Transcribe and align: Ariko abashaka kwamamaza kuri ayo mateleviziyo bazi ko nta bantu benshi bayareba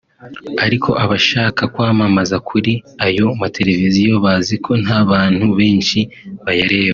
Ariko 0.65 0.89
abashaka 1.03 1.61
kwamamaza 1.73 2.37
kuri 2.49 2.73
ayo 3.05 3.27
mateleviziyo 3.41 4.13
bazi 4.25 4.55
ko 4.65 4.71
nta 4.83 4.99
bantu 5.11 5.45
benshi 5.59 5.99
bayareba 6.45 6.89